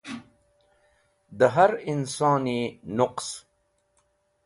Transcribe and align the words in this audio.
Dẽ 1.37 1.51
har 1.55 1.71
insone 1.91 2.57
nuqs. 2.97 3.27